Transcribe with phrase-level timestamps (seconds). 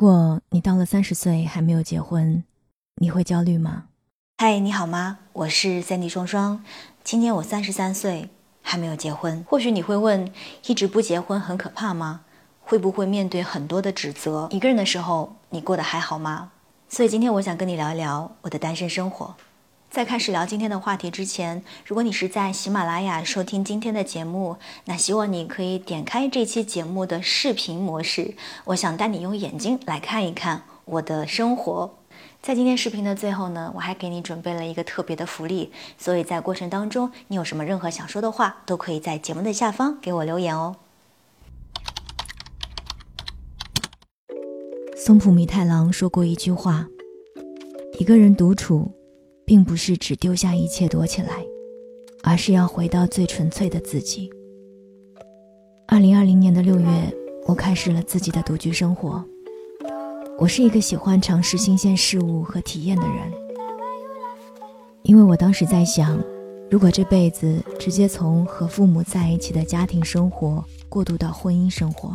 [0.00, 2.44] 如果你到了三十岁还没有结婚，
[3.00, 3.86] 你会焦虑吗？
[4.36, 5.18] 嗨，你好吗？
[5.32, 6.62] 我是三弟双双，
[7.02, 8.30] 今年我三十三岁，
[8.62, 9.44] 还没有结婚。
[9.48, 10.32] 或许你会问，
[10.68, 12.20] 一直不结婚很可怕吗？
[12.60, 14.46] 会不会面对很多的指责？
[14.52, 16.52] 一个人的时候，你过得还好吗？
[16.88, 19.34] 所以今天我想跟你聊一聊我的单身生活。
[19.90, 28.34] 在开始聊今天的话题之前，如果你是在喜马拉雅收听今天的节目，那希望你可以点开这期节目的视频模式。
[28.66, 31.94] 我想带你用眼睛来看一看我的生活。
[32.42, 40.76] 在今天视频的最后呢，我还给你准备了一个特别的福利，所以在过程当中，你有什么任何想说的话，都可以在节目的下方给我留言哦。
[44.94, 46.86] 松浦弥太郎说过一句话
[47.98, 48.92] ：“一个人独处。”
[49.48, 51.42] 并不是只丢下一切躲起来，
[52.22, 54.28] 而是要回到最纯粹的自己。
[55.86, 56.86] 二零二零年的六月，
[57.46, 59.24] 我开始了自己的独居生活。
[60.38, 63.32] 我是一个喜欢尝试新鲜事物和体验的人，
[65.04, 66.22] 因为我当时在想，
[66.70, 72.14] 如果这辈子直接从和父母在一起的家庭生活过渡到婚姻生活，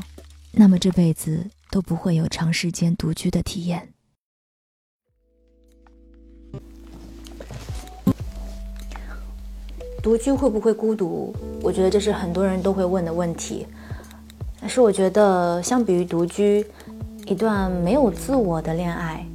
[0.52, 3.93] 那么这辈子都不会有长时间独居的体验。
[10.04, 11.34] 独居会不会孤独？
[11.62, 13.66] 我觉得这是很多人都会问的问题。
[14.60, 16.66] 但是我觉得，相比于独居，
[17.26, 19.26] 一段没有自我的恋爱，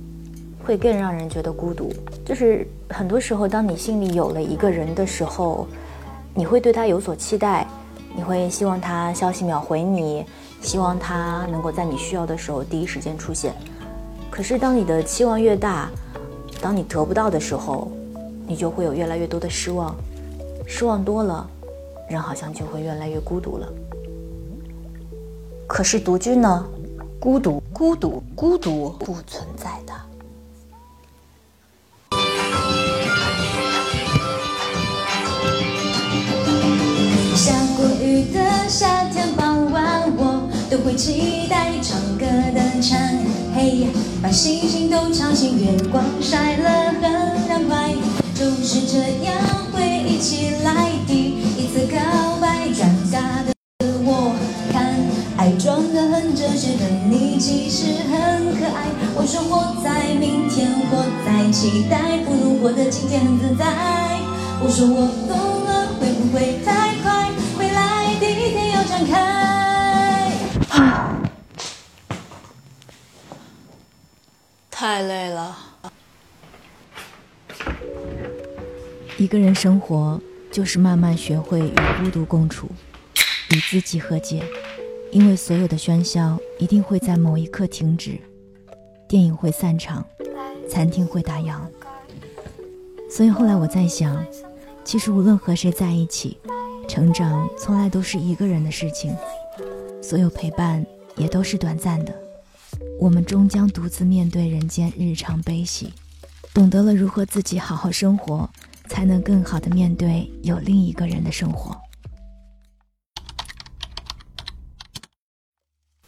[0.62, 1.91] 会更让人觉得孤独。
[2.22, 5.66] 就是很多时候，当你心里有了一个人的时候，
[6.34, 7.66] 你会对他有所期待，
[8.14, 10.27] 你会希望他消息秒回你，
[10.60, 13.55] 希望他能够在你需要的时候第一时间出现。
[14.30, 15.88] 可是，当你的期望越大，
[16.60, 17.91] 当你得不到的时候，
[18.47, 19.97] 你就会有越来越多的失望。
[20.70, 21.48] 失望多了，
[22.08, 23.66] 人好像就会越来越孤独了。
[25.66, 26.64] 可是独居呢？
[27.19, 29.92] 孤独，孤独，孤独不存在的。
[37.34, 43.19] 下过雨的夏天傍晚，我都会期待唱歌的蝉。
[43.54, 43.88] 嘿，
[44.22, 47.94] 把星星都吵醒，月光晒了很凉快，
[48.38, 49.34] 就是这样。
[49.72, 51.99] 回忆起来第一次告
[52.41, 53.53] 白，尴尬的
[54.04, 54.32] 我
[54.71, 54.94] 看，
[55.37, 58.87] 爱装得很哲学的你其实很可爱。
[59.16, 63.66] 我说活在明天，活在期待，不如活得今天很自在。
[64.62, 67.32] 我说我懂了，会不会太快？
[67.59, 69.16] 未来第一天要展开。
[74.71, 75.67] 太累了。
[79.18, 80.20] 一个人生活，
[80.52, 82.68] 就是慢慢学会与孤独共处，
[83.50, 84.44] 与自己和解。
[85.10, 88.16] 因为所有的喧嚣一定会在某一刻停止，
[89.08, 90.06] 电影会散场，
[90.70, 91.58] 餐厅会打烊。
[93.10, 94.24] 所以后来我在想，
[94.84, 96.38] 其实无论和谁在一起，
[96.86, 99.12] 成长从来都是一个人的事情，
[100.00, 100.86] 所有陪伴
[101.16, 102.14] 也都是短暂的。
[103.00, 105.92] 我们终将独自面对人间日常悲喜，
[106.54, 108.48] 懂得了如何自己好好生活。
[108.88, 111.76] 才能更好的面对有另一个人的生活。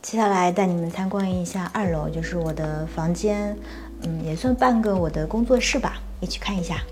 [0.02, 3.56] 接下来带你们参观一下二楼，就是我的房间，
[4.02, 6.82] 嗯，也算半个我的工作室吧，一起看一下。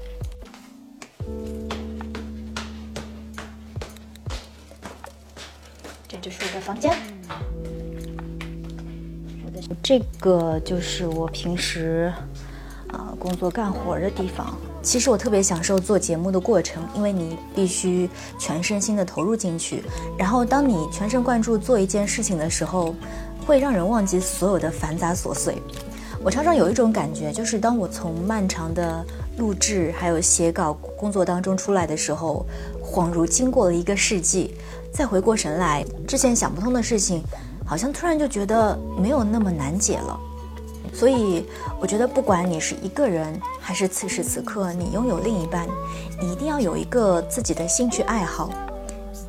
[6.06, 6.97] 这就是我的房间，
[9.82, 12.12] 这个就是我平时
[12.88, 14.56] 啊工作干活的地方。
[14.83, 18.09] 其实我特别享受做节目的过程，因为你必须
[18.39, 19.83] 全身心的投入进去。
[20.16, 22.94] 然后，当你全神贯注做一件事情的时候，
[23.47, 25.61] 会让人忘记所有的繁杂琐碎。
[26.22, 29.05] 我常常有一种感觉，就是当我从漫长的
[29.37, 32.45] 录制还有写稿工作当中出来的时候，
[32.83, 34.55] 恍如经过了一个世纪，
[34.93, 37.22] 再回过神来，之前想不通的事情，
[37.65, 40.19] 好像突然就觉得没有那么难解了。
[40.93, 41.44] 所以，
[41.80, 45.68] 我觉得不管你是一个人，还是此时此刻你拥有另一半，
[46.21, 48.51] 你一定要有一个自己的兴趣爱好，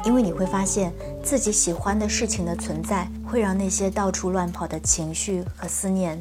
[0.06, 0.92] 因为你会发现
[1.24, 6.20] 自己喜欢的事情的存在，会让那些到处乱跑的情绪和思念，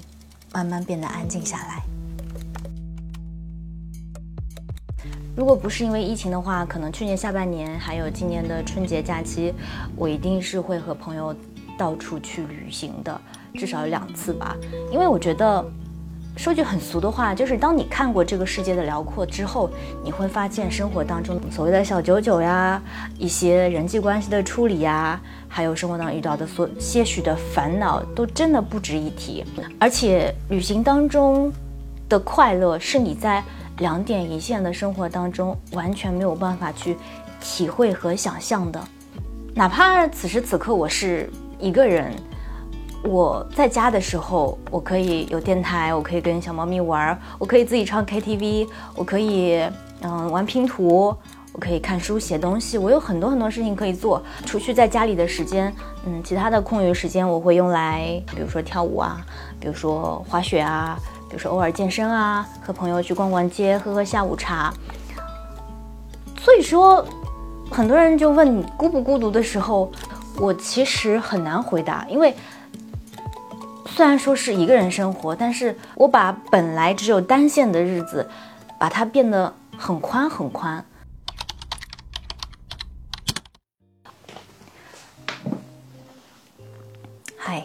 [0.53, 1.83] 慢慢变得安静下来。
[5.37, 9.55] 如果不是因为疫情的话，可能去年下半年还有今年的春节假期，
[9.95, 11.35] 我一定是会和朋友
[11.79, 13.21] 到处去旅行的。
[13.59, 14.57] 至少有两次吧，
[14.93, 15.65] 因为我觉得
[16.37, 19.69] 说句很俗的话，就是当你看过这个世界的辽阔之后，
[20.05, 22.81] 你会发现生活当中所谓的小九九呀，
[23.19, 29.45] 一些人际关系的处理呀，还有生活当中遇到的所些许的烦恼，都真的不值一提。
[29.81, 31.53] 而且旅行当中
[32.09, 33.43] 的快乐，是你在
[33.79, 36.97] 两点一线的生活当中完全没有办法去
[37.41, 38.81] 体会和想象的。
[39.55, 41.29] 哪怕此时此刻我是
[41.59, 42.15] 一个人。
[43.05, 49.63] 我在家的时候，我可以有电台，我可以跟小猫咪玩，我可以自己唱 KTV，我可以
[50.03, 51.15] 嗯玩拼图，
[51.53, 54.21] 我可以看书写东西，我有很多很多事情可以做。
[54.45, 55.73] 除去在家里的时间，
[56.05, 59.25] 嗯，其他的空余时间我会用来，比如说跳舞啊，
[59.61, 60.99] 比如说滑雪啊，
[61.31, 64.75] 比如说偶尔健身啊，和朋友去逛逛街，喝喝下午茶。
[66.37, 67.07] 所以说，
[67.71, 69.91] 很多人就问你孤不孤独的时候，
[70.39, 72.35] 我其实很难回答，因为。
[73.99, 78.31] 虽然说是一个人生活，但是我把本来只有单线的日子，
[78.79, 80.85] 把它变得很宽很宽。
[87.37, 87.65] 嗨，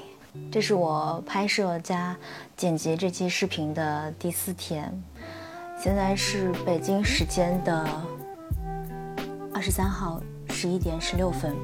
[0.51, 2.17] 这是我拍摄加
[2.57, 4.91] 剪辑这期视频的第四天，
[5.79, 7.87] 现在是北京时间的
[9.53, 10.19] 二十三号
[10.49, 11.55] 十一点十六分，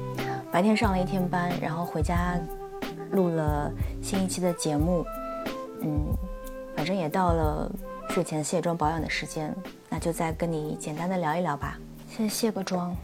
[0.52, 2.38] 白天上了一天班，然后回家。
[3.10, 3.72] 录了
[4.02, 5.04] 新一期的节目，
[5.80, 6.06] 嗯，
[6.76, 7.70] 反正也到了
[8.08, 9.54] 睡前卸妆保养的时间，
[9.88, 11.78] 那就再跟你简单的聊一聊吧。
[12.08, 12.96] 先卸个妆。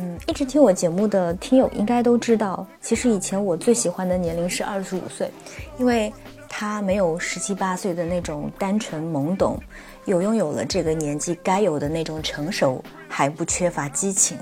[0.00, 5.28] 嗯，一直听我节目的听友应该都知道，其实以前我最喜欢的年龄是二十五岁，
[5.76, 6.12] 因为
[6.48, 9.60] 他没有十七八岁的那种单纯懵懂。
[10.08, 14.38] 又拥有了这个年纪该有的那种成熟，还不缺乏激情。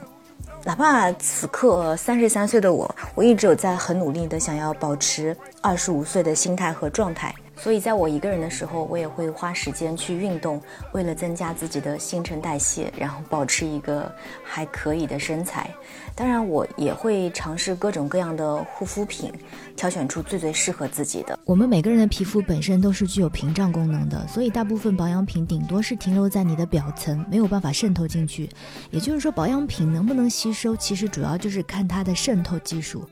[0.63, 7.35] 哪怕此刻三十三岁的我，我一直有在很努力的想要保持二十五岁的心态和状态。
[7.57, 10.61] 所以，在我一个人的时候，我也会花时间去运动，
[10.93, 14.11] 为了增加自己的新陈代谢，然后保持一个
[14.45, 15.71] 还可以的身材。
[16.15, 19.33] 当然，我也会尝试各种各样的护肤品，
[19.75, 21.39] 挑选出最最适合自己的。
[21.45, 28.49] 我们每个人的皮肤本身都是具有屏障功能的，所以大部分保养品顶多是停留在你的表层，没有办法渗透进去。
[28.91, 33.09] 也就是说，保养品能不能吸收，其实主要就是看它的渗透技术。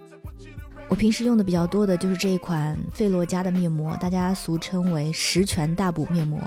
[0.89, 6.39] 我平时用的比较多的就是这一款费洛嘉的面膜，大家俗称为十全大补面膜。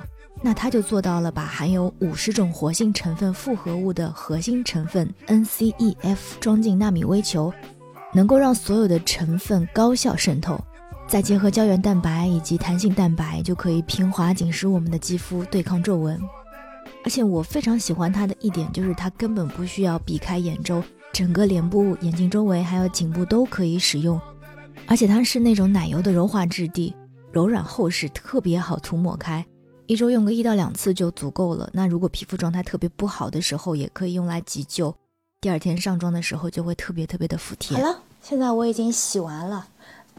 [0.42, 7.52] 那它就做到了把含有五十种活性成分复合物的核心成分 NCEF 装进纳米微球，
[8.14, 10.60] 能够让所有的成分高效渗透，
[11.08, 16.22] 再结合胶原蛋白以及弹性蛋白，就可以平滑紧实我们的肌肤，对抗皱纹。
[17.04, 20.84] 而且我非常喜欢它的一点就是它根本不需要避开眼周。
[21.14, 24.22] 整个脸部、眼睛周围还有颈部都可以使用，
[24.86, 26.94] 而且它是那种奶油的柔滑质地，
[27.32, 29.44] 柔软厚实，特别好涂抹开，
[29.88, 31.68] 一周用个一到两次就足够了。
[31.74, 34.96] 那如果皮肤状态特别不好的时候，也可以用来急救，
[35.42, 37.76] 第二天上妆的时候就会特别特别的服帖。
[37.76, 39.68] 好了，现在我已经洗完了，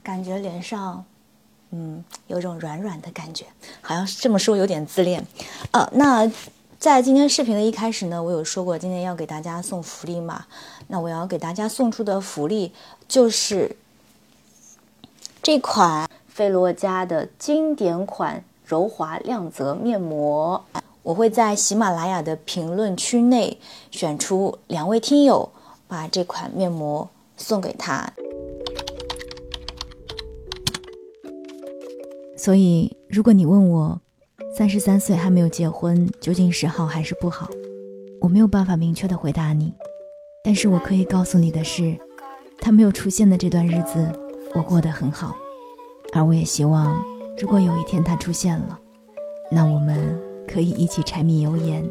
[0.02, 1.04] 感觉脸上，
[1.70, 3.46] 嗯，有种软软的感觉，
[3.80, 5.24] 好像这么说有点自恋，
[5.70, 6.28] 呃，那。
[6.78, 10.46] 在今天视频的一开始呢，我有说过今天要给大家送福利嘛？
[10.86, 12.72] 那我要给大家送出的福利
[13.08, 13.76] 就是
[15.42, 20.64] 这款菲洛嘉的经典款柔滑亮泽面膜。
[21.02, 23.58] 我会在喜马拉雅的评论区内
[23.90, 25.50] 选出两位听友，
[25.88, 28.12] 把这款面膜送给他。
[32.36, 34.00] 所以，如果你问我，
[34.56, 37.48] 三十三岁还没有结婚，究竟是好还是不好？
[38.20, 39.74] 我没有办法明确的回答你，
[40.44, 41.96] 但是我可以告诉你的是，
[42.60, 44.10] 他没有出现的这段日子，
[44.54, 45.36] 我过得很好。
[46.12, 46.96] 而我也希望，
[47.40, 48.78] 如果有一天他出现了，
[49.50, 50.16] 那我们
[50.46, 51.84] 可以一起柴米油盐，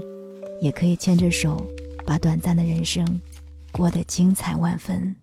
[0.62, 1.62] 也可以牵着手，
[2.06, 3.06] 把短暂的人生
[3.72, 5.16] 过得精彩万分。